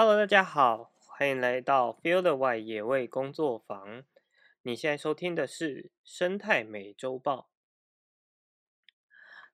[0.00, 4.04] Hello，大家好，欢迎来到 Field Y 野味工作坊。
[4.62, 7.50] 你现在收听的是生态美洲豹。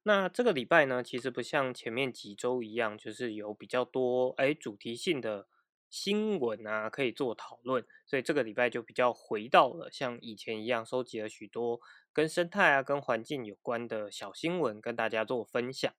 [0.03, 5.49] 那这个礼拜呢，其实不像前面几周一样，就是有比较多哎主题性的
[5.89, 11.81] 新闻啊可以做讨论，所以这个礼拜就比较回到了像以前一样，收集了许多
[12.13, 15.95] 跟生态啊、跟环境有关的小新闻，跟大家做分享。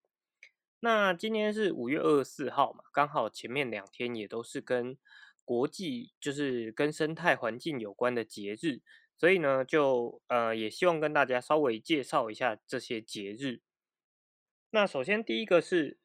[0.86, 4.96] 那今天是五月二十四号嘛，刚好前面两天也都是跟
[5.44, 8.82] 国际，就是跟生态环境有关的节日，
[9.18, 13.62] 所以呢，就呃也希望跟大家稍微介绍一下这些节日。
[14.70, 15.98] 那首先第一个是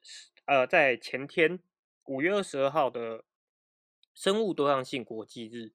[0.46, 1.60] 呃在前天
[2.06, 3.26] 五月二十二号的
[4.14, 5.72] 生物多样性国际日。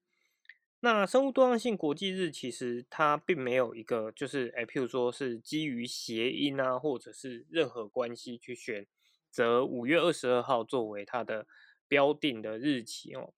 [0.80, 8.88] 那生物多样性国际日其实它并没有一个就是哎，譬如说是基于谐音啊，或者是任何关系去选
[9.36, 11.46] 择五月二十二号作为它的
[11.90, 13.34] 标定的日期哦。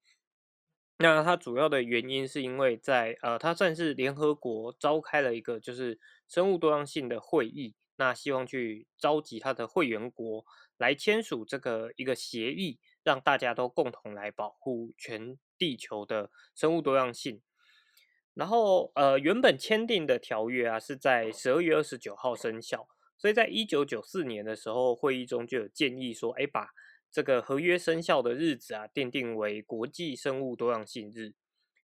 [0.99, 7.75] 那它主要的原因是因为在呃，它算是联合国召开了一个就是生物多样性的会议。
[7.99, 10.45] 那希望去召集他的会员国
[10.77, 17.41] 来签署这个一个协议，让大家都共同来保护全地球的生物多样性。
[18.35, 22.87] 然后，呃，原本签订的条约啊是在十二月二十九号生效，
[23.17, 26.69] 所以在一九九四年的时候，会议中就有建议说，哎，把
[27.11, 31.33] 这个合约生效的日子啊奠定为国际生物多样性日。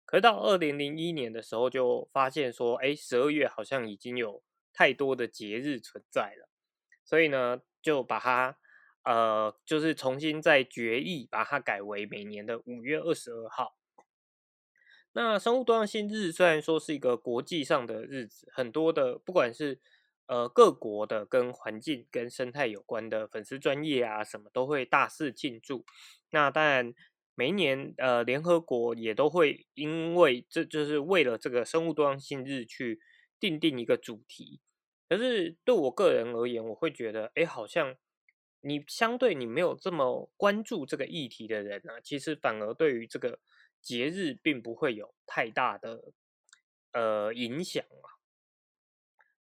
[0.04, 4.42] 可到二零零一年的时候，就发现说，哎，十二月好像已经有。
[4.72, 6.48] 太多的节日存在了，
[7.04, 8.56] 所以呢，就把它
[9.02, 13.76] 呃，就是重新再决议，把它改为每年的五月二十二号。
[15.12, 19.80] 那生物多样性日虽然说是一个国际上的日子，很多的不管是
[20.30, 25.84] 呃各国的跟环境跟生态有关的粉丝专业啊，什么都会大肆进驻。
[26.30, 26.94] 那当然，
[27.34, 33.00] 每一年呃联合国也都会因为这就是为了这个生物多样性日去。
[33.40, 34.60] 定定一个主题，
[35.08, 37.96] 可是对我个人而言，我会觉得，哎，好像
[38.60, 43.38] 你相对你没有这么关注这个议题的人呢，其实反而对于这个
[43.80, 46.12] 节日并不会有太大的
[46.92, 48.19] 呃影响啊。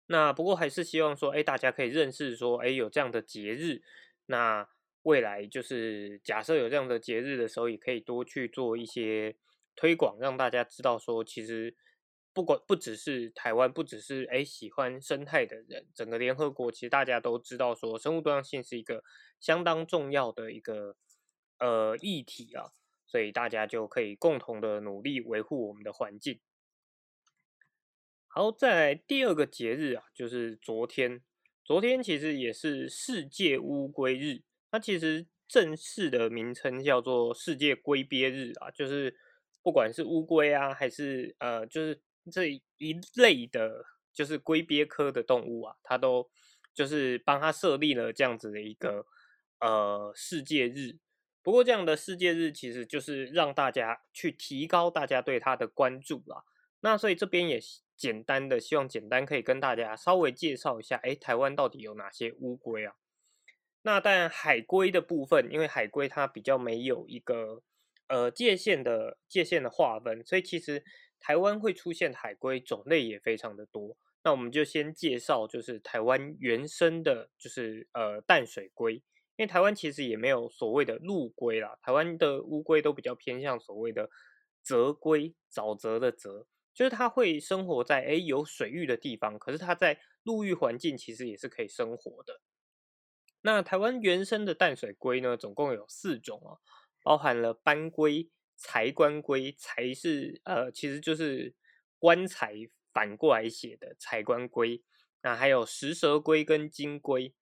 [0.10, 3.82] 那不过还是希望说，哎，大家可以认识说，哎，有这样的节日，
[4.26, 4.68] 那
[5.04, 9.36] 未来就是假设有这样的节日的时候，也可以多去做一些
[9.76, 11.76] 推广，让大家知道说，其实。
[12.32, 19.04] 不管不只是台湾，不只是哎喜欢生态的人，整个联合国其实大家都知道说，生物多样性是一个
[19.40, 20.96] 相当重要的一个
[21.58, 22.72] 呃议题啊，
[23.08, 26.40] 所以大家就可以共同的努力维护我们的环境。
[28.40, 31.22] 好，在第二个节日啊，就是昨天，
[31.66, 39.14] 昨天其实也是世界乌龟日，它其实正式的名称叫做世界龟鳖日啊，就是
[39.62, 42.02] 不管是乌龟啊，还是呃，就是。
[42.32, 46.30] 这一类的，就是龟鳖科的动物啊，它都
[46.74, 49.06] 就是帮它设立了这样子的一个
[49.60, 51.00] 呃世界日。
[51.42, 56.46] 不过这样的世界日其实就是让大家去提高大家对它的关注啦。
[56.82, 57.60] 那所以这边也
[58.00, 62.96] 简单的希望简单可以跟大家稍微介绍一下，哎，台湾到底有哪些乌龟啊？
[63.84, 67.62] 那当然海龟的部分，因为海龟它比较没有一个
[68.08, 70.84] 呃界限的界限的划分，所以其实。
[71.22, 79.04] 台湾会出现海龟种类也非常的多，那我们就先介绍就是台湾原生的，就是呃淡水龟，因
[79.40, 84.10] 为台湾其实也没有所谓的陆龟啦，台湾的乌龟都比较偏向所谓的
[84.64, 86.48] 泽龟，沼泽的泽，
[86.80, 92.40] 就是它会生活在诶有水域的地方，可是它在陆域环境其实也是可以生活的。
[93.42, 96.62] 那台湾原生的淡水龟呢，总共有四种哦，
[97.04, 98.30] 包含了斑龟。
[98.56, 101.54] 财官龟，财是呃，其实就是
[101.98, 102.56] 棺材
[102.94, 104.82] 反过来写的财官龟。
[105.22, 107.34] 那还有石蛇龟跟金龟。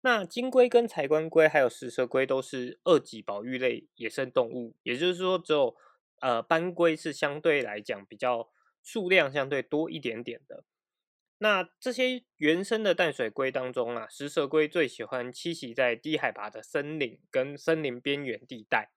[0.00, 5.76] 那金龟跟财官龟还有石蛇龟都是二级保育类野生动物，也就是说，只有
[6.20, 8.50] 呃斑龟是相对来讲比较
[8.84, 10.62] 数量相对多一点点的。
[11.38, 18.92] 那这些原生的淡水龟当中啊，石蛇龟最喜欢栖息在低海拔的森林跟森林边缘地带。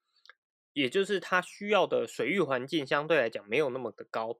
[0.73, 4.39] 也就是它需要的水域环境相对来讲没有那么的高，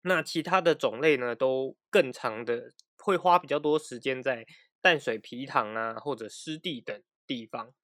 [0.00, 4.46] 那其他的种类呢都更长的会花比较多时间在
[4.80, 7.74] 淡水皮塘啊或者湿地等地方。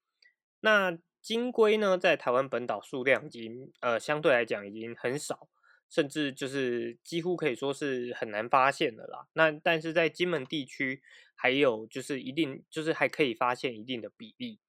[0.61, 5.51] 那金龟呢在台湾本岛数量已经呃相对来讲已经很少，
[5.89, 9.27] 甚至就是几乎可以说是很难发现的啦。
[9.33, 11.03] 那但是在金门地区
[11.35, 14.61] 还有就是一定就是还可以发现一定的比例。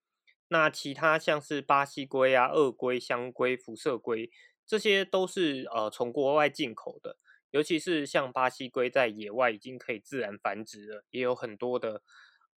[0.47, 4.31] 那其他像是巴西龟啊、鳄龟、香龟、辐射龟，
[4.65, 7.17] 这些都是呃从国外进口的。
[7.51, 12.01] 尤其是像巴西龟在野外已经可以自然繁殖了，也有很多的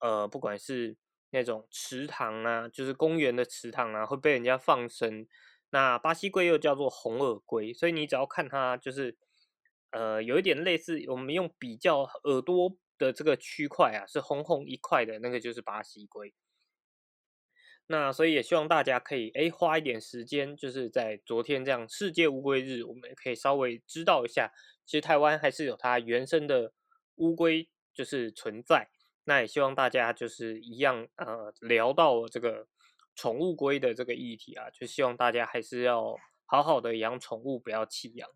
[0.01, 0.97] 呃，不管是
[1.31, 5.27] 那种池塘啊，就是公园的池塘啊，会被人家放生。
[5.75, 9.17] 那巴西龟又叫做红耳龟，所以你只要看它，就是
[9.91, 16.35] 呃有一点类似，我们用比较耳朵的这个区块啊，是红红一块的那个就是巴西龟。
[17.87, 24.53] 那所以也希望大家可以哎花一点时间，就是在昨天这样世界乌龟日，我们可以稍微知道一下。
[24.85, 26.75] 其实台湾还是有它原生的
[27.17, 28.91] 乌龟，就是存在。
[29.25, 32.67] 那也希望大家就是一样，呃，聊到这个
[33.23, 38.29] 宠物龟的这个议题啊，就希望大家还是要好好的养宠物，不要弃养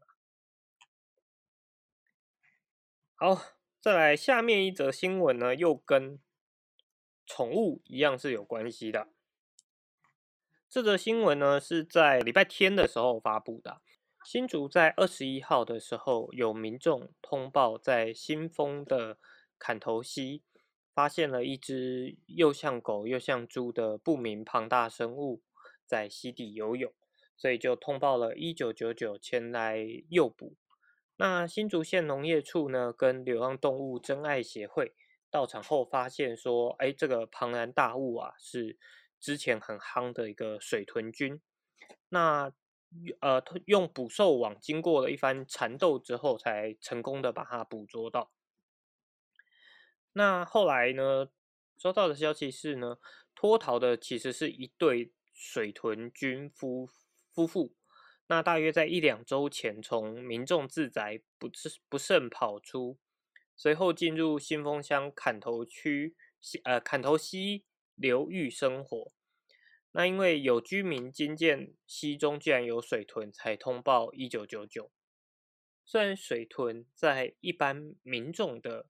[3.16, 3.36] 好，
[3.80, 6.20] 再来下面一则新闻呢，又跟
[7.26, 9.08] 宠物一样是有关系的。
[10.68, 13.82] 这则新闻呢是在礼拜天的时候发布的。
[14.24, 19.18] 新竹在二十一号的时候，有民众通报在新丰的
[19.58, 20.44] 砍头溪
[20.96, 25.42] 发现了一只又像狗又像猪的不明庞大生物
[25.84, 26.90] 在溪底游泳，
[27.36, 30.56] 所以就通报了一九九九前来诱捕。
[31.16, 34.94] 那新竹县农业处呢，跟流浪动物珍爱协会
[35.30, 38.78] 到场后发现说，哎，这个庞然大物啊，是
[39.20, 41.42] 之前很夯的一个水豚菌。
[42.08, 42.50] 那
[43.20, 48.30] 呃，用捕兽网经过了一番缠斗之后，才成功的把它捕捉到。
[50.16, 51.28] 那后来呢，
[51.76, 52.96] 收到的消息是呢，
[53.34, 56.88] 脱逃的其实是一对水豚军夫
[57.34, 57.74] 夫妇。
[58.28, 62.96] 那大约在一两周前，从民众自宅不是不慎跑出，
[63.54, 66.16] 随后进入新丰乡砍头区
[66.64, 69.12] 呃砍头溪流域生活。
[69.92, 74.90] 那因为有居民惊见溪中竟然有水豚，才通报一九九九。
[75.84, 78.86] 虽然水豚在一般民众的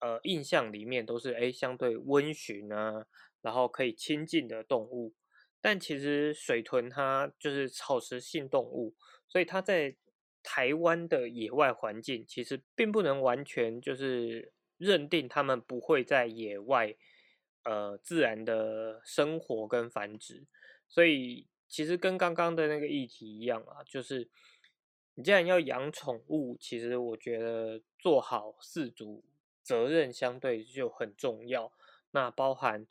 [0.00, 3.06] 呃印象里面都是哎相对温驯啊，
[3.42, 5.14] 然后可以亲近的动物，
[5.60, 8.94] 但其实水豚它就是草食性动物，
[9.28, 9.96] 所以它在
[10.42, 16.96] 台湾的野外环境其实并不能完全就是认定它们不会在野外。
[17.66, 20.44] 呃，自然的生活跟繁殖，
[20.86, 24.28] 所以其实跟刚刚的那个议题一样啊，就是
[25.14, 29.24] 你既然要养宠物，其实我觉得做好饲主
[29.64, 31.72] 责任相对就很重要。
[32.12, 32.86] 那包含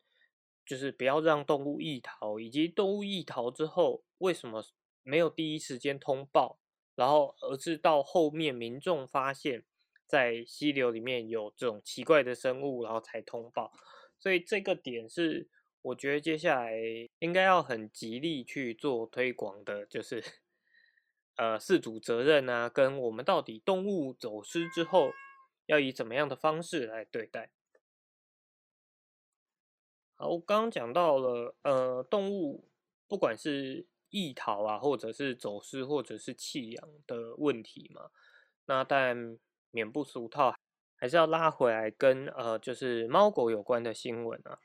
[0.66, 4.66] 就是不要让动物异逃，以及动物异逃之后为什么
[5.04, 6.60] 没有第一时间通报，
[6.96, 9.64] 然后而是到后面民众发现，
[10.06, 13.72] 在溪流里面有这种奇怪的生物，然后才通报。
[14.20, 15.50] 所以这个点是，
[15.82, 16.74] 我觉得接下来
[17.20, 20.24] 应该要很极力去做推广的，就是
[21.36, 25.12] 呃，四主责任啊，跟我们到底动物走失之后
[25.66, 27.52] 要以怎么样的方式来对待。
[30.16, 32.70] 好，我刚刚讲到了，呃，动物
[33.08, 38.12] 不管是异逃啊，或者是走失，或者是弃养的问题嘛，
[38.66, 39.38] 那但
[39.72, 40.56] 免不俗套。
[40.96, 44.58] 还是要拉回来跟呃，就是猫狗有关的新闻啊。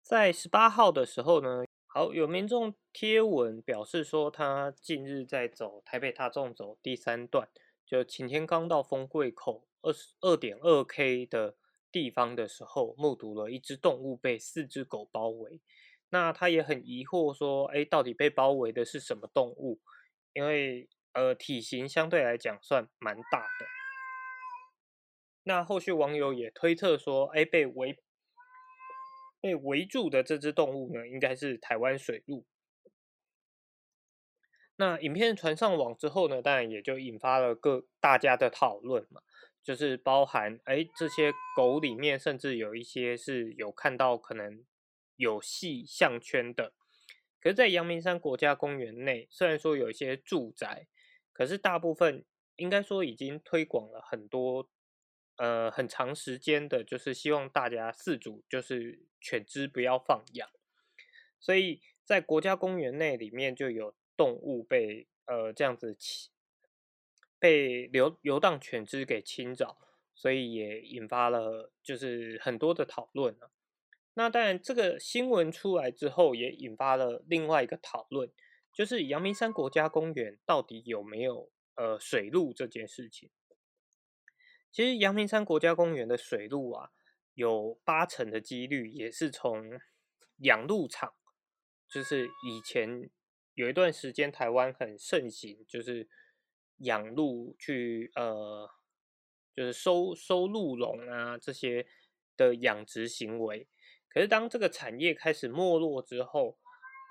[0.00, 7.48] 在十八号的时候呢，好有民众贴文表示说，他近日在走台北大众走第三段，
[7.92, 11.56] 就晴天刚到丰贵口二十二点二 K 的
[11.90, 15.60] 地方的时候，目睹了一只动物被四只狗包围。
[16.08, 19.78] 那他也很疑惑说，哎，到底被包围的是什么动物？
[20.32, 23.66] 因为呃，体型相对来讲算蛮大的。
[25.42, 27.98] 那后续网友也推测说，哎，被围
[29.42, 32.46] 被围住的这只动物呢，应该是台湾水鹿。
[34.82, 39.22] 那影片传上网之后呢，当然也就引发了各大家的讨论嘛，
[39.62, 44.64] 就是包含哎这些狗里面，甚至有一些是有看到可能
[45.14, 46.72] 有系项圈的。
[47.40, 50.88] 可是，在阳明山国家公园内，虽然说有一些住宅，
[51.32, 52.24] 可是大部分
[52.56, 54.68] 应该说已经推广了很多。
[55.36, 60.48] 呃，很长时间的，就是希望大家饲主就是犬只不要放养，
[61.40, 65.96] 所以在国家公园内里面就有动物被呃这样子
[67.38, 69.78] 被流游荡犬只给侵扰，
[70.14, 73.50] 所以也引发了就是很多的讨论啊。
[74.14, 78.30] 那当然，这个新闻出来之后，也引发了另外一个讨论，
[78.70, 83.30] 就是阳明山国家公园到底有没有呃水路这件事情。
[84.70, 86.90] 其实阳明山国家公园的水路啊，
[87.34, 89.80] 有八成的几率也是从
[90.36, 91.14] 养鹿场，
[91.88, 93.10] 就是以前
[93.54, 96.08] 有一段时间台湾很盛行，就是
[96.78, 98.70] 养鹿去呃，
[99.54, 101.86] 就是收收鹿茸啊这些
[102.36, 103.68] 的养殖行为。
[104.08, 106.58] 可是当这个产业开始没落之后，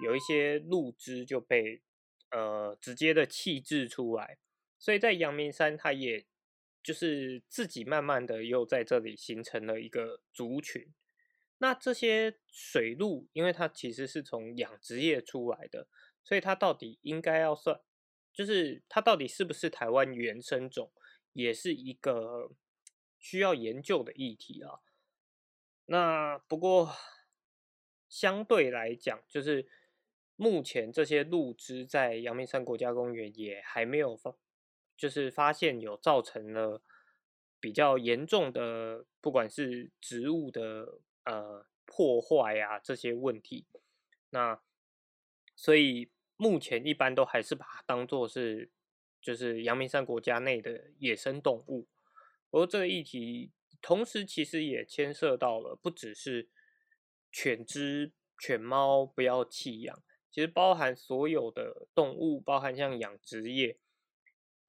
[0.03, 1.81] 有一些鹿只就被
[2.31, 4.37] 呃直接的弃置出来，
[4.77, 6.25] 所以在阳明山，它也
[6.83, 10.91] 就是自己慢慢的又在这里形成了一个族群。
[11.59, 15.87] 那这些水鹿，因为它其实是从养殖业出来的，
[16.23, 17.79] 所以它到底应该要算，
[18.33, 20.91] 就是它到底是不是台湾原生种，
[21.33, 22.51] 也是一个
[23.19, 24.79] 需要研究的议题啊。
[25.85, 26.93] 那不过
[28.07, 29.67] 相对来讲，就是
[30.35, 34.35] 目前这些鹿只在阳明山国家公园也还没有发，
[34.97, 36.81] 就是发现有造成了
[37.59, 40.99] 比较严重的，不管是植物的。
[41.23, 43.67] 呃，破坏呀这些问题，
[44.31, 44.59] 那
[45.61, 48.71] 所以目前一般都还是把它当做是
[49.21, 51.87] 就是阳明山国家内的野生动物。
[52.49, 56.49] 而这个议题同时其实也牵涉到了不只是
[57.31, 60.01] 犬只、犬猫不要弃养，
[60.31, 63.77] 其实包含所有的动物，包含像养殖业，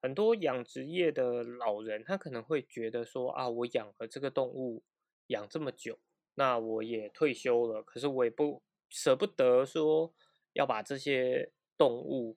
[0.03, 4.83] 很多养殖业的老人他可能会觉得说啊，我养了这个动物
[5.29, 5.99] 养这么久。
[6.35, 10.13] 那我也退休了，可是我也不舍不得说
[10.53, 12.37] 要把这些动物，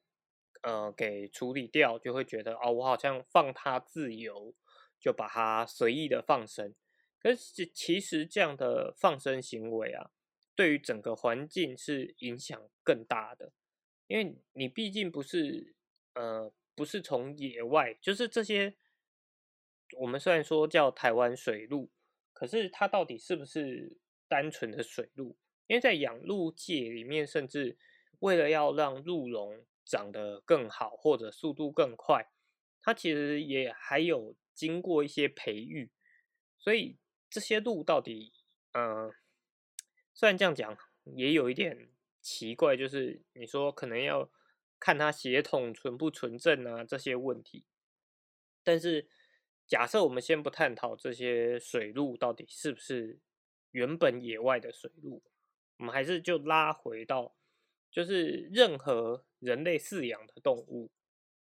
[0.62, 4.53] 呃，给处理掉，就会觉得哦，我好像放它自由，
[5.00, 6.74] 就把它随意的放生。
[7.19, 10.12] 可是其实这样的放生行为啊，
[10.55, 13.51] 对于整个环境是影响更大的，
[14.07, 15.75] 因为你毕竟不是，
[16.13, 18.75] 呃，不是从野外，就是这些，
[19.98, 21.91] 我们虽然说叫台湾水鹿。
[22.38, 25.38] 可是它到底是不是单纯的水鹿？
[25.67, 27.77] 因为在养鹿界里面，甚至
[28.19, 32.31] 为了要让鹿茸长得更好或者速度更快，
[32.81, 35.91] 它其实也还有经过一些培育。
[36.57, 36.98] 所以
[37.29, 38.34] 这些鹿到底，
[38.74, 39.13] 嗯，
[40.13, 41.89] 虽然这样讲也有一点
[42.22, 44.29] 奇怪，就是你说可能要
[44.79, 47.65] 看它血统纯不纯正啊这些问题，
[48.63, 49.07] 但是。
[49.67, 53.19] 假设我们先不探讨这些水鹿到底是不是
[53.72, 55.24] 原本野外的水鹿，
[55.77, 57.36] 我们还是就拉回到，
[57.95, 60.91] 就是任何人类饲养的动物，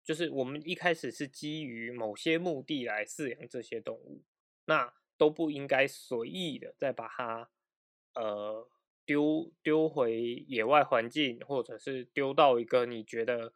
[0.03, 4.21] 就是我们一开始是基于某些目的来饲养这些动物，
[4.65, 7.49] 那都不应该随意的再把它
[8.13, 8.69] 呃
[9.07, 13.51] 丢丢回野外环境，或者是丢到一个你觉得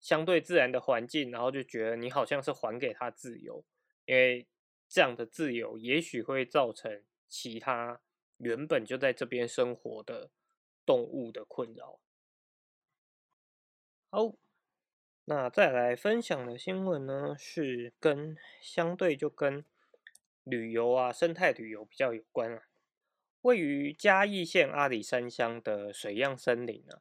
[0.00, 3.64] 相对自然的环境，然后就觉得你好像是还给它自由。
[4.06, 4.48] 因为
[4.88, 8.00] 这样的自由，也许会造成其他
[8.38, 10.32] 原本就在这边生活的
[10.84, 12.00] 动物的困扰。
[14.08, 14.34] 好，
[15.24, 19.64] 那再来分享的新闻呢，是跟相对就跟
[20.44, 22.62] 旅游啊、生态旅游比较有关啊。
[23.42, 27.00] 位于嘉义县阿里山乡的水漾森林呢，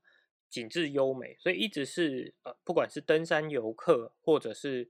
[0.50, 4.90] 景致优美，所以一直是呃，不管是登山游客或者是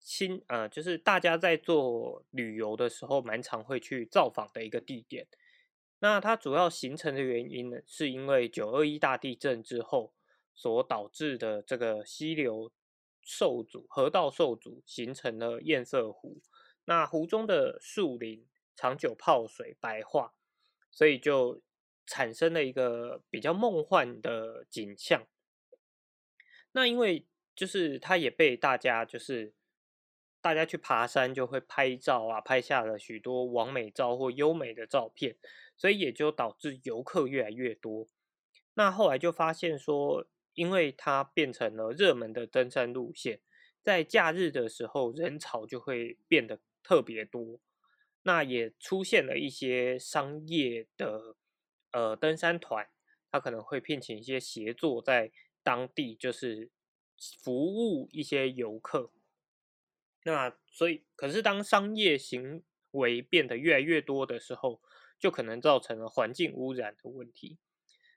[0.00, 5.26] 新呃，就是大家在做旅游的时候，蛮常会去造访的一个地点。
[5.98, 10.12] 那它主要形成的原因呢，是因为九二一大地震之后
[10.56, 12.72] 所导致的这个溪流
[13.22, 16.40] 受阻、河道受阻，形成了堰塞湖。
[16.86, 18.44] 那湖中的树林
[18.74, 20.34] 长久泡水白化，
[20.90, 21.62] 所以就
[22.04, 25.24] 产生了一个比较梦幻的景象。
[26.72, 29.54] 那因为就是它也被大家就是。
[30.42, 35.36] 大家去爬山就会拍照啊，拍下了许多完美照或优美的照片，
[35.76, 38.06] 所以也就导致游客越来越多。
[38.74, 40.24] 那后来就发现说，
[40.56, 43.40] 因为它变成了热门的登山路线，
[43.84, 47.60] 在假日的时候人潮就会变得特别多。
[48.22, 51.36] 那也出现了一些商业的
[51.92, 52.88] 呃登山团，
[53.30, 55.30] 他可能会聘请一些协作在
[55.62, 56.70] 当地，就是
[57.16, 59.12] 服务一些游客。
[60.24, 64.82] 那所以，可是当商业行为变得越来越多的时候，
[65.20, 67.58] 就可能造成了环境污染的问题。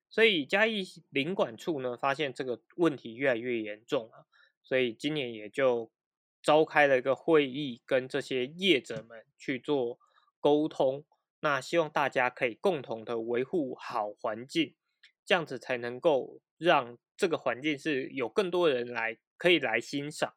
[0.09, 4.25] 所以嘉义领管处呢，发现这个问题越来越严重了，
[4.63, 5.91] 所以今年也就
[6.41, 9.99] 召开了一个会议，跟这些业者们去做
[10.39, 11.05] 沟通。
[11.41, 14.75] 那希望大家可以共同的维护好环境，
[15.25, 20.33] 这样子才能够让这个环境是有更多人来可以来欣赏。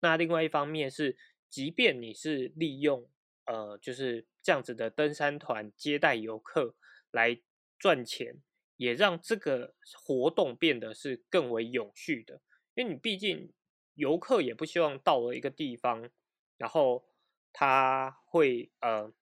[0.00, 1.16] 那另外一方面是，
[1.48, 3.08] 即便你是利用
[3.44, 6.74] 呃就是这样子的登山团接待游客
[7.12, 7.40] 来
[7.78, 8.42] 赚钱，
[8.76, 9.74] 也让这个
[10.04, 12.40] 活动变得是更为永续的。
[12.74, 13.52] 因为你毕竟
[13.94, 16.08] 游客也不希望到了一个地方，
[16.56, 17.04] 然后
[17.52, 19.12] 他会呃，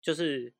[0.00, 0.54] 就是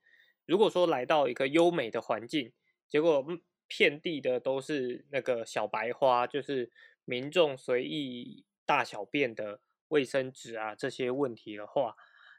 [0.47, 2.53] 如果说来到一个优美的环境，
[2.89, 3.25] 结果
[3.67, 6.71] 遍地的都是那个小白花，就是
[7.05, 11.95] 民众随意大小便的卫生纸啊这些问题的话，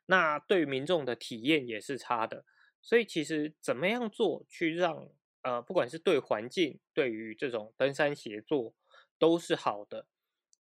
[0.07, 2.45] 那对民众的体验也是差的。
[2.81, 5.09] 所以其实怎么样做去让
[5.43, 8.73] 呃，不管是对环境，对于这种登山协作。
[9.19, 10.07] 都是好的，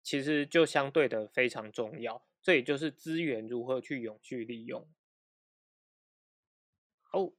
[0.02, 2.24] 其实就相对的非常重要。
[2.42, 4.88] 这也就是资源如何去永续利用。
[7.12, 7.32] 哦，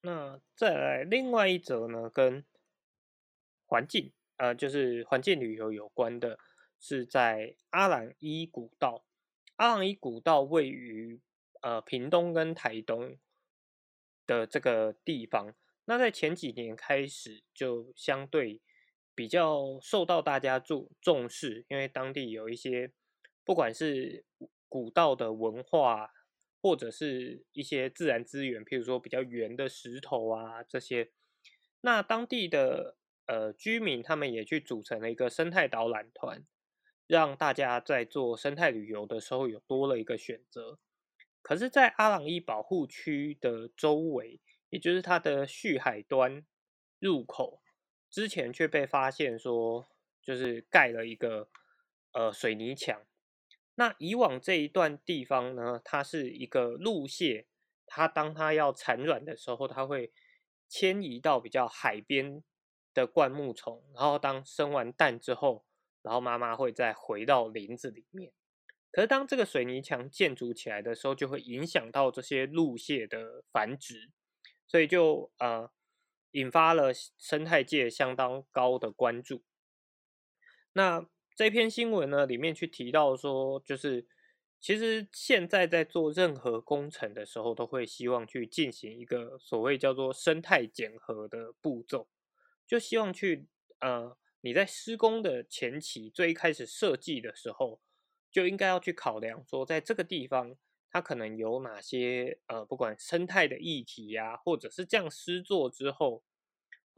[0.00, 2.42] 那再来另外一则呢，跟
[3.66, 6.38] 环境呃，就是环境旅游有关的，
[6.80, 9.04] 是在阿朗伊古道。
[9.56, 11.20] 阿朗伊古道位于
[11.60, 13.18] 呃屏东跟台东
[14.26, 15.54] 的这个地方。
[15.86, 18.60] 那在前几年开始就相对。
[19.18, 22.92] 比较受到大家重重视，因为当地有一些
[23.46, 24.26] 不管是
[24.68, 26.10] 古道的文化，
[26.60, 31.12] 或者是一些自然资源，譬如说比较圆的石头啊这些，
[31.80, 36.44] 那当地的呃居民他们也去组成了一个生态导览团，
[37.06, 40.78] 让大家在做生态旅游的时候有多了一个选择。
[41.40, 44.42] 可是，在阿朗伊保护区的周围，
[44.78, 46.44] 就是它的蓄海端
[46.98, 47.62] 入口。
[48.08, 49.86] 之前却被发现说，
[50.22, 51.48] 就是盖了一个
[52.12, 53.02] 呃水泥墙。
[53.74, 57.46] 那以往这一段地方呢，它是一个陆蟹，
[57.86, 60.12] 它当它要产卵的时候，它会
[60.68, 62.42] 迁移到比较海边
[62.94, 65.66] 的灌木丛，然后当生完蛋之后，
[66.00, 68.32] 然后妈妈会再回到林子里面。
[68.90, 74.10] 可是当这个水泥墙建筑起来的时候，就会影响到这些陆蟹的繁殖，
[74.66, 75.70] 所以就呃。
[76.32, 79.42] 引发了生态界相当高的关注。
[80.74, 84.06] 那这篇新闻呢，里面去提到说，就是
[84.60, 92.06] 其实现在在做任何工程的时候，都会希望去进行一个所谓叫做生态检核的步骤，
[92.66, 93.46] 就希望去
[93.80, 97.80] 呃，你在施工的前期最开始设计的时候，
[98.30, 100.54] 就应该要去考量说，在这个地方
[100.90, 106.22] 它可能有哪些呃，不管生态的议题呀，或者是这样施作之后。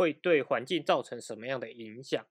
[0.00, 2.24] 会对环境造成什么样的影响？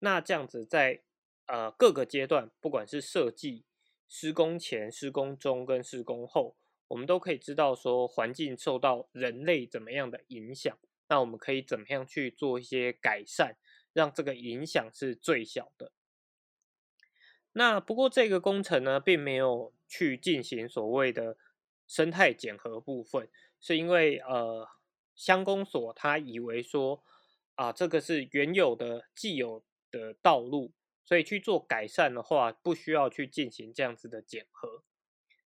[0.00, 1.04] 那这样子在
[1.46, 3.64] 呃各个阶段，不管是设计、
[4.08, 6.56] 施工前、施工中跟施工后，
[6.88, 10.76] 我们都可以知道说环境受到人类怎么样的影响。
[11.08, 13.56] 那我们可以怎么样去做一些改善，
[13.92, 15.92] 让这个影响是最小的？
[17.56, 21.36] 那不过这个工程呢，并没有去进行所谓的
[21.86, 23.28] 生态检核部分，
[23.60, 24.68] 是因为呃。
[25.18, 27.02] 乡公所他以为说，
[27.54, 30.74] 啊，这个是原有的既有的道路，
[31.06, 34.82] 所以去做改善的话，不需要去进行这样子的检核。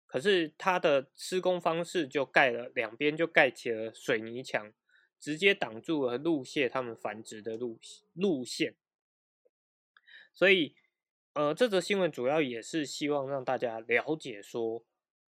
[0.06, 4.70] 可是他的施工方式就盖了两边就盖起了水泥墙，
[5.18, 7.80] 直接挡住了路蟹他们繁殖的路
[8.12, 8.76] 路线。
[10.34, 10.76] 所以，
[11.34, 14.84] 呃，这则新闻主要也是希望让大家了解说，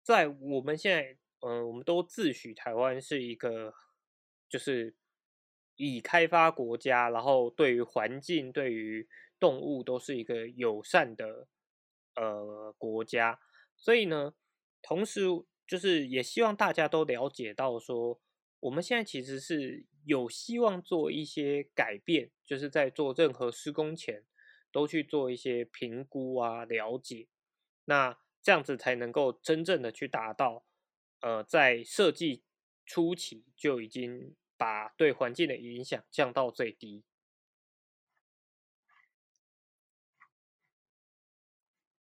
[0.01, 3.73] 在我们现在，嗯，我们都自诩台湾是一个。
[4.49, 4.95] 就是
[5.75, 9.07] 以开发国家，然后对于环境、对于
[9.39, 11.47] 动物都是一个友善的
[12.15, 13.39] 呃国家，
[13.77, 14.33] 所以呢，
[14.81, 15.21] 同时
[15.67, 18.19] 就是也希望大家都了解到说，
[18.61, 24.23] 我们现在其实是有希望做一些改变，就是在做任何施工前
[24.71, 27.27] 都去做一些评估啊、了解，
[27.85, 30.65] 那这样子才能够真正的去达到
[31.21, 32.43] 呃在设计。
[32.91, 37.03] 初期就已经把对环境的影响降到最低。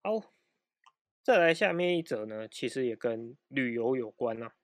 [0.02, 0.34] 好，
[1.22, 4.56] 再来下面一则呢，其实也跟旅游有关啊。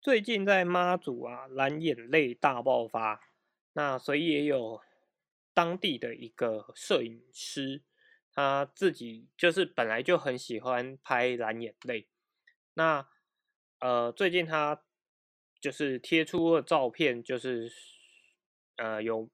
[0.00, 3.30] 最近在妈祖啊，蓝眼泪大爆发，
[3.76, 4.80] 那所以也有
[5.52, 7.82] 当地的一个摄影师，
[8.32, 12.08] 他自己就是本来就很喜欢拍蓝眼泪。
[12.72, 13.06] 那
[13.78, 14.82] 呃，最近他
[15.60, 17.70] 就是贴出了照片，就是
[18.76, 19.28] 呃有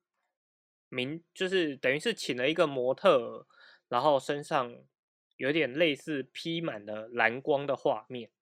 [0.88, 3.46] 名，就是等于是请了一个模特，
[3.88, 4.76] 然后身上
[5.36, 8.32] 有点类似披满了蓝光的画面。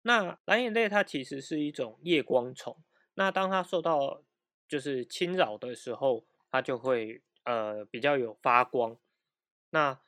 [0.00, 4.22] 那蓝眼泪它其实是一种夜光虫，那当它受到
[4.74, 8.98] 就是侵扰的时候，它就会呃比较有发光。
[9.70, 10.00] 那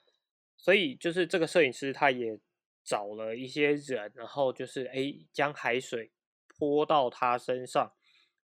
[0.57, 2.41] 所以就是这个摄影师他也。
[2.89, 6.13] 找了一些人，然后就是哎，将海水
[6.47, 7.93] 泼到他身上，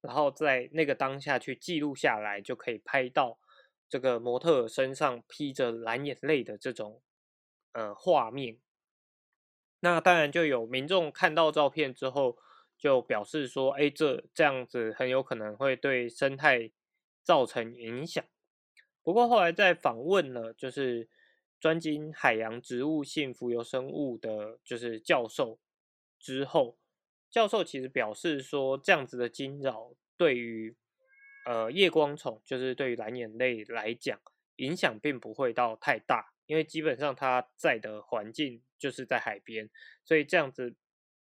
[0.02, 3.38] 然后在那个当下去记录下来，就可以拍到
[3.88, 7.04] 这个模特身上披着蓝眼泪的这种
[7.74, 8.58] 呃画面。
[9.82, 12.40] 那当然就有民众看到照片之后，
[12.82, 16.72] 就表示说：“哎，这这样子很有可能会对生态
[17.22, 18.26] 造成影响。”
[19.04, 21.08] 不过后来在访问了，就是
[21.60, 25.60] 专精海洋植物性浮游生物的，就是教授
[26.20, 26.80] 之后，
[27.30, 30.76] 教授其实表示说，这样子的惊扰对于
[31.46, 34.20] 呃夜光虫，就是对于蓝眼泪来讲，
[34.56, 36.34] 影响并不会到太大。
[36.48, 39.70] 因为基本上它在的环境就是在海边，
[40.04, 40.76] 所以这样子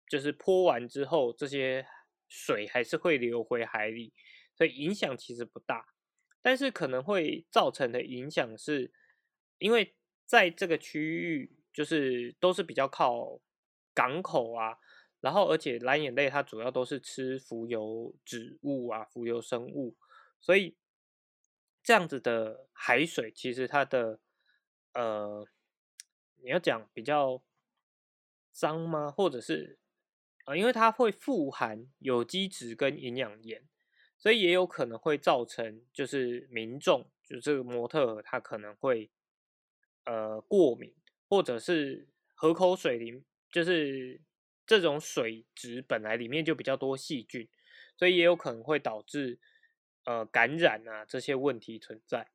[0.08, 1.86] 就是泼完之后，这些
[2.28, 4.14] 水还是会流回海里，
[4.56, 5.94] 所以影响其实不大。
[6.42, 8.92] 但是可能会造成的影响是，
[9.58, 13.40] 因为在这个区域就是都是比较靠
[13.94, 14.78] 港口啊，
[15.20, 19.96] 然后而且蓝眼泪它主要都是吃浮游植物啊、浮游生物，
[20.40, 20.78] 所以
[21.84, 24.20] 这样子的海水其实它的。
[24.94, 25.48] 呃，
[26.42, 27.44] 你要讲比较
[28.52, 29.12] 脏吗？
[29.12, 29.78] 或者是
[30.48, 33.68] 啊，因为它会富含有机质跟营养盐，
[34.18, 39.12] 所以也有可能会造成就是民众就这个模特他可能会
[40.06, 40.96] 呃过敏，
[41.28, 44.22] 或者是河口水里就是
[44.66, 47.50] 这种水质本来里面就比较多细菌，
[47.98, 49.40] 所以也有可能会导致
[50.06, 52.30] 呃感染啊这些问题存在。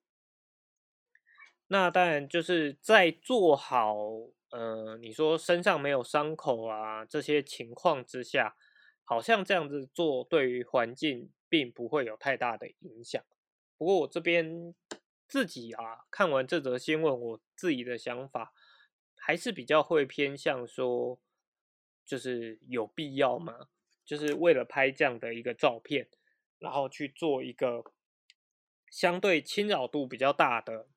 [1.68, 3.96] 那当然就是在做好，
[4.52, 8.54] 呃，你说身上没有伤口啊这些情况之下，
[9.02, 13.24] 好像这样子做对于环境并不会有太大的影响。
[13.78, 14.74] 不过我这边
[15.26, 18.52] 自己啊，看完这则新闻，我自己的想法
[19.16, 21.18] 还是比较会偏向说，
[22.04, 23.68] 就是有必要吗？
[24.04, 26.10] 就是为了拍这样的一个照片，
[26.58, 27.82] 然后去做一个
[28.90, 30.88] 相对侵扰度比较大的。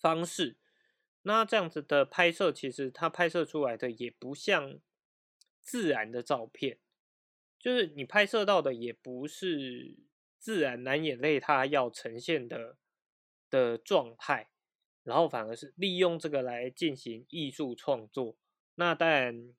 [0.00, 0.58] 方式，
[1.26, 4.78] 那这样子的拍摄，其实它拍摄出来的也不像
[5.62, 6.78] 自然的照片，
[7.58, 9.96] 就是你拍摄到的也不是
[10.38, 12.76] 自然蓝眼泪它要呈现的
[13.48, 14.50] 的状态，
[15.02, 18.36] 然后反而是利用这个来进行艺术创作。
[18.74, 19.54] 那当然，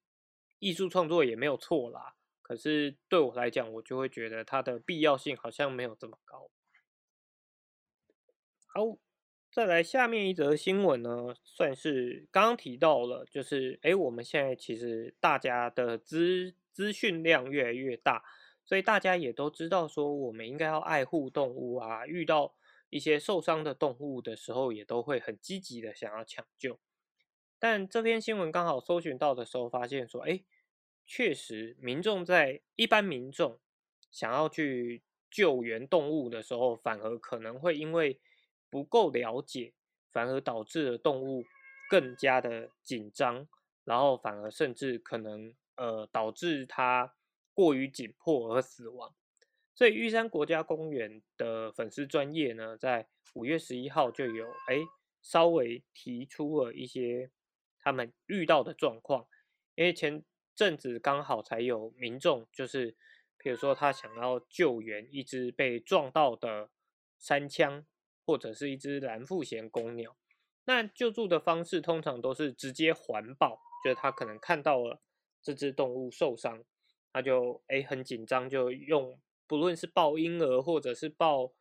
[0.60, 6.51] 艺术创作也没有错啦，可是对我来讲，我就会觉得它的必要性好像没有这么高。
[8.67, 8.99] 好。
[9.56, 18.22] 再来下面一则新闻呢，算是刚刚提到了，就是哎，我们现在其实大家的资资讯量越来越大，
[18.65, 22.54] 所以大家也都知道说，我们应该要爱护动物啊，遇到
[22.89, 26.78] 一些受伤的动物的时候，也都会很积极的想要抢救。
[27.58, 30.44] 但这篇新闻刚好搜寻到的时候，发现说，哎，
[31.06, 33.58] 确实民众在一般民众
[34.12, 38.20] 想要去救援动物的时候，反而可能会因为
[38.75, 39.71] 不够了解，
[40.11, 41.45] 反而导致了动物
[41.89, 43.47] 更加的紧张，
[43.85, 47.15] 然后反而甚至可能呃导致它
[47.53, 49.15] 过于紧迫而死亡。
[49.73, 54.79] 所以玉山国家公园的粉丝专业呢，在五月十一号就有哎
[55.21, 57.31] 稍微提出了一些
[57.79, 59.25] 他们遇到的状况，
[59.75, 60.21] 因为前
[60.53, 62.97] 阵子刚好才有民众就是，
[63.38, 66.69] 比如说他想要救援一只被撞到的
[67.17, 67.85] 山枪。
[68.25, 70.17] 或者是一只蓝腹鹇公鸟，
[70.65, 74.99] 那救助的方式通常都是直接环抱，就是他可能看到了
[75.41, 76.63] 这只动物受伤，
[77.13, 81.53] 他就哎很紧张，就用不论是抱婴儿或者是抱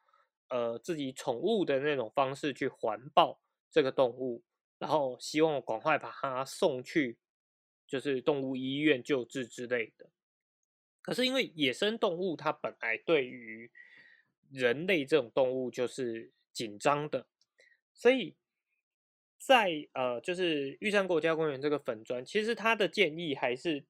[0.48, 4.42] 呃自己宠物的那种方式去环抱这个动物，
[4.78, 7.18] 然后希望赶快把它送去
[7.86, 10.08] 就是动物医院救治之类的。
[11.02, 13.70] 可是因为野生动物它本来对于
[14.50, 17.26] 人类这种动物就是紧张的，
[17.92, 18.36] 所以
[19.36, 23.84] 在呃，就是玉山国家公园这个粉砖，其实他的建议还是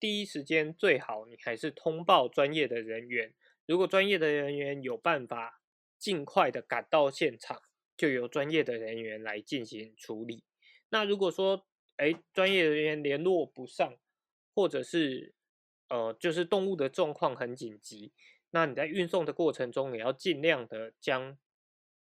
[0.00, 3.34] 第一时间最好你还是通报专业的人员，
[3.66, 5.60] 如果专业的人员有办法
[5.98, 7.60] 尽快的赶到现场，
[7.96, 10.44] 就由专业的人员来进行处理。
[10.90, 13.98] 那如果说哎，专业人员联络不上，
[14.54, 15.34] 或者是
[15.88, 18.12] 呃，就是动物的状况很紧急，
[18.52, 21.36] 那你在运送的过程中也要尽量的将。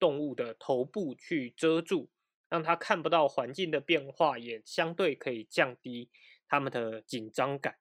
[0.02, 2.10] 动物的头部去遮住，
[2.48, 6.10] 让它看不到环境的变化，也相对可以降低
[6.48, 7.78] 它们的紧张感。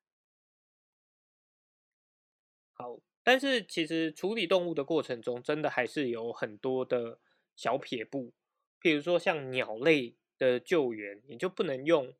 [2.73, 7.19] 好，但是其实处理动物的过程中，真的还是有很多的
[7.55, 8.31] 小撇步。
[8.79, 12.13] 譬如说像鸟类的救援，你就不能用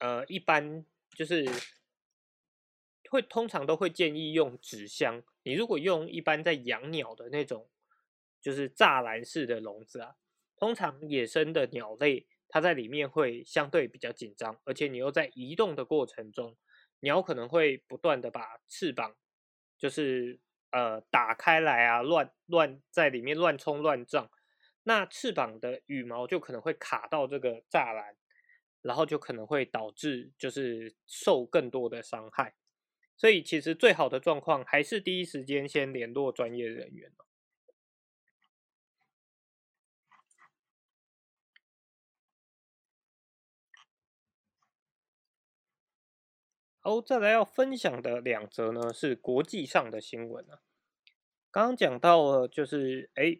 [0.00, 1.48] 呃一般就是
[3.08, 5.22] 会通常都会建议用纸箱。
[5.44, 7.68] 你如果用一般在养鸟的那种，
[8.42, 10.16] 就是栅栏式的笼子啊，
[10.56, 16.56] 通常野生的鸟类它在里面会相对比较紧张，而且你又在移动的过程中，
[17.00, 19.16] 鸟可能会不断的把翅膀
[19.78, 24.30] 就是呃打开来啊，乱乱在里面乱冲乱撞，
[24.82, 28.16] 那翅膀的羽毛就可能会卡到这个栅栏，
[28.82, 32.54] 然后就可能会导致就是受更多的伤害。
[33.16, 37.12] 所以其实最好的状况还是第一时间先联络专业人员
[46.82, 50.60] 好，再来要分享的两则呢是国际上的新闻啊。
[51.50, 53.38] 刚刚讲到了就是哎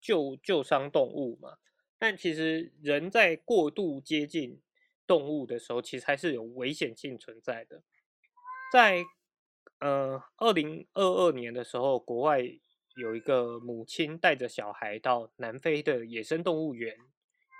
[0.00, 1.56] 救救伤动物嘛，
[1.98, 4.60] 但其实人在过度接近
[5.06, 7.82] 动物的时候，其实还是有危险性存在的，
[8.72, 9.04] 在。
[9.80, 12.40] 呃，二零二二年的时候，国外
[12.96, 16.96] 有一个母亲带着小孩到南非的野生动物园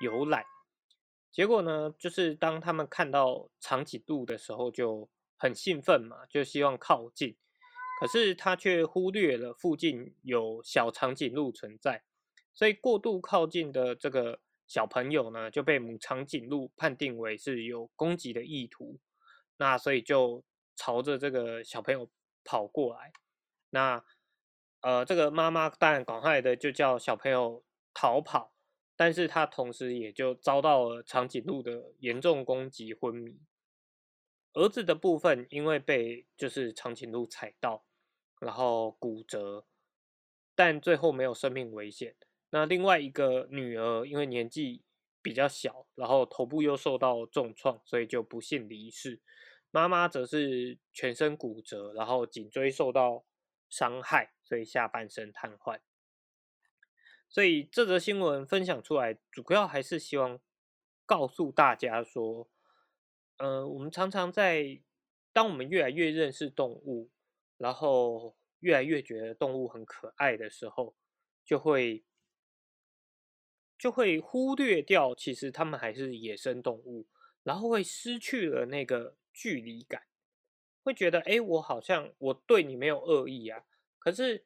[0.01, 0.43] 游览，
[1.35, 7.37] 结果呢，就是当他们看到长颈鹿的时候，就很兴奋嘛，就希望靠近，
[8.01, 12.05] 可是他却忽略了附近有小长颈鹿存在，
[12.55, 18.99] 所以过度靠近的这个小朋友呢，就被母长颈鹿判定为是有攻击的意图，
[19.57, 20.45] 那所以就。
[20.77, 22.11] 朝着这个小朋友
[22.43, 23.13] 跑过来，
[23.71, 24.05] 那
[24.81, 27.63] 呃，这个妈妈当然赶快的就叫小朋友
[27.95, 28.54] 逃跑，
[28.97, 33.41] 但是他同时也就遭到了长颈鹿的严重攻击昏迷。
[34.53, 37.85] 儿子的部分因为被就是长颈鹿踩到，
[38.41, 39.67] 然后骨折，
[40.55, 42.15] 但最后没有生命危险。
[42.51, 44.85] 那另外一个女儿因为年纪
[45.21, 49.21] 比较小，然后头部又受到重创，所以就不幸离世。
[49.73, 53.25] 妈妈则是全身骨折，然后颈椎受到
[53.69, 55.81] 伤害，所以下半身瘫痪。
[57.35, 60.39] 所以这则新闻分享出来，主要还是希望
[61.05, 62.49] 告诉大家说，
[63.39, 64.81] 呃，我们常常在
[65.33, 67.11] 当我们越来越认识动物，
[67.57, 70.95] 然后越来越觉得动物很可爱的时候，
[71.45, 72.05] 就会
[73.77, 77.09] 就会忽略掉，其实它们还是野生动物，
[77.43, 79.17] 然后会失去了那个。
[79.37, 80.05] 距离感，
[80.85, 83.65] 会觉得哎，我好像我对你没有恶意啊。
[83.99, 84.45] 可是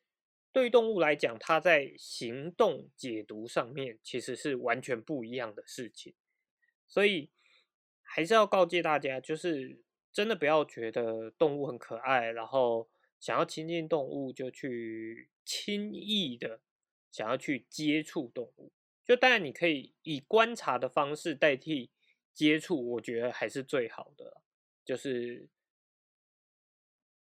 [0.52, 6.14] 对于动物来讲，它在行动解读上面其实是完全不一样的事情。
[6.86, 7.30] 所以
[8.02, 9.82] 还是要告诫大家，就是
[10.12, 12.88] 真的不要觉得动物很可爱，然后
[13.20, 16.60] 想要亲近动物就去轻易的
[17.10, 18.72] 想要去接触动物。
[19.04, 21.90] 就当然你可以以观察的方式代替
[22.32, 24.42] 接触，我觉得还是最好的。
[24.84, 25.50] 就是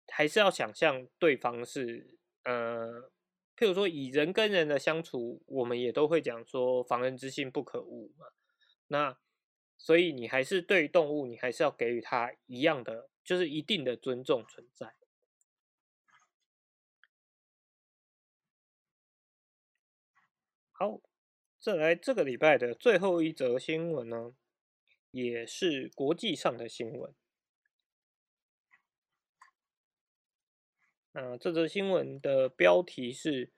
[0.07, 3.11] 还是要想象对方是呃，
[3.57, 8.27] 譬如说以人跟人的相处，我们也都会讲说防人之心不可无嘛。
[8.89, 9.19] 那
[9.77, 14.95] 所以你还是对动物，你还是要给予它一样的，就是一定的尊重存在。
[20.73, 21.01] 好，
[21.59, 24.35] 再来这个礼拜的最后一则新闻呢，
[25.11, 27.15] 也是国际上的新闻。
[31.13, 33.51] 那这则新闻的标题是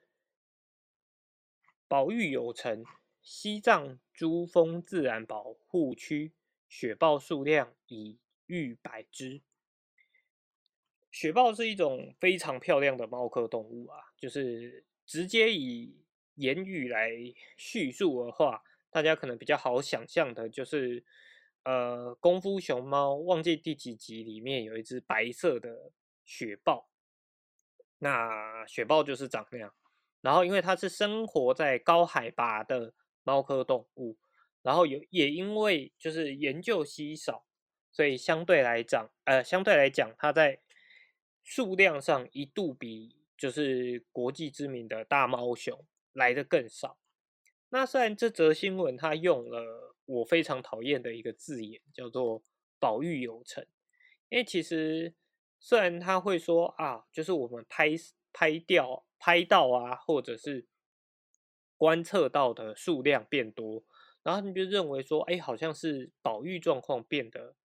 [1.87, 2.83] “保育有成，
[3.21, 6.31] 西藏珠峰自然保护区
[6.67, 9.41] 雪豹数量已逾百只”。
[11.11, 15.95] 雪豹是一种非常漂亮的猫科动物啊，就是直接以
[16.33, 17.11] 言语来
[17.55, 21.03] 叙述的话，大家可能比较好想象的，就是
[21.61, 25.91] 呃，《功夫熊猫》忘记第几集里面有一只白色的
[26.25, 26.89] 雪豹。
[28.03, 29.73] 那雪豹就是长那样，
[30.19, 34.17] 然后因为它是生活在高海拔的猫科动物，
[34.61, 37.45] 然后有也因为就是研究稀少，
[37.93, 40.59] 所以相对来讲，呃，相对来讲，它在
[41.43, 46.97] 数量上一度比就是国际知名的大猫熊来的更少。
[47.69, 52.43] 那虽然这则新闻它用了我非常讨厌的一个字眼，叫做
[52.81, 53.65] “保育有成”，
[54.27, 55.15] 因为其实。
[55.65, 57.91] 虽然他会说啊，就是我们拍
[58.33, 60.67] 拍掉、拍到啊，或者是
[61.77, 63.85] 观测到的数量变多，
[64.23, 67.55] 然后你就认为说，哎，好像是保育状况变得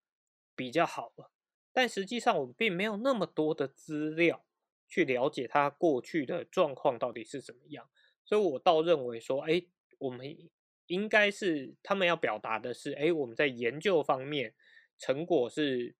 [0.55, 1.33] 比较好了。
[1.73, 4.45] 但实际上，我们并没有那么多的资料
[4.87, 7.91] 去了解它过去的状况到底是怎么样。
[8.25, 9.61] 所以我倒认为说，哎，
[9.99, 10.49] 我们
[10.87, 14.55] 应该是他们要表达的是，哎，我们在研究方面
[14.97, 15.97] 成果是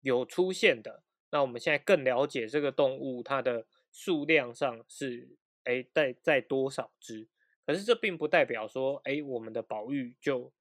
[0.00, 1.02] 有出现的。
[1.34, 5.28] 那我们现在更了解这个动物它的数量上是
[5.64, 7.26] 哎在在多少只，
[7.66, 10.52] 可是这并不代表说哎我们的保育就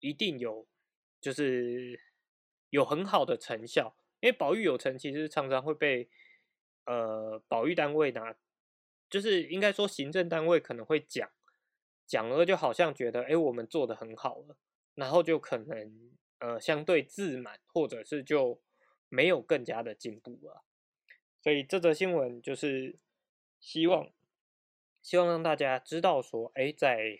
[0.00, 0.66] 一定有
[1.22, 1.98] 就是
[2.68, 6.10] 有很好的成效，因为保育有成其实常常会被
[6.84, 8.36] 呃保育单位拿，
[9.08, 11.30] 就是应该说行政单位可能会讲
[12.06, 14.58] 讲了就好像觉得哎我们做的很好了，
[14.96, 18.60] 然后就可能呃相对自满，或者是就。
[19.08, 20.62] 没有更加的进步啊，
[21.40, 22.98] 所以这则新闻就是
[23.58, 24.12] 希望
[25.00, 27.18] 希望让大家知道说，哎，在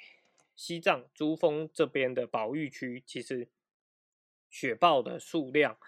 [0.54, 3.48] 西藏珠峰这边的保育区，其实
[4.50, 5.78] 雪豹的数量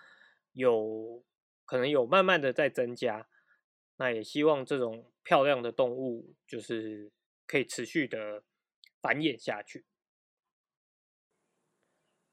[0.52, 1.24] 有
[1.64, 3.28] 可能有慢慢的在增加，
[3.96, 7.12] 那也希望这种漂亮的动物就是
[7.46, 8.44] 可以持续的
[9.00, 9.84] 繁衍下去。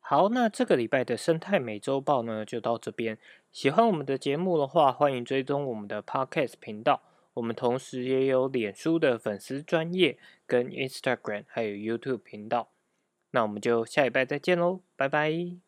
[0.10, 3.18] 好，那这个礼拜的生态美洲豹呢，就到这边。
[3.52, 7.02] 喜欢我们的节目的话，欢迎追踪我们的 Podcast 频道。
[7.34, 12.70] 我们同时也有脸书的粉丝专业跟 Instagram，还有 YouTube 频道。
[13.32, 15.67] 那我们就下礼拜再见喽，拜拜。